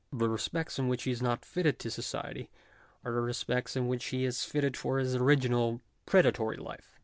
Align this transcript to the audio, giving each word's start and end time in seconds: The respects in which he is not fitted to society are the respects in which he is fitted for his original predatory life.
The 0.11 0.27
respects 0.29 0.79
in 0.79 0.87
which 0.87 1.03
he 1.03 1.11
is 1.11 1.21
not 1.21 1.45
fitted 1.45 1.77
to 1.77 1.91
society 1.91 2.49
are 3.05 3.11
the 3.11 3.21
respects 3.21 3.75
in 3.75 3.87
which 3.87 4.05
he 4.05 4.25
is 4.25 4.43
fitted 4.43 4.75
for 4.75 4.97
his 4.97 5.13
original 5.13 5.79
predatory 6.07 6.57
life. 6.57 6.97